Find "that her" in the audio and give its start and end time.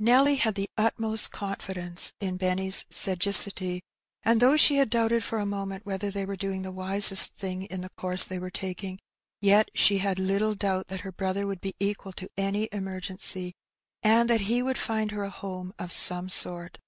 10.88-11.12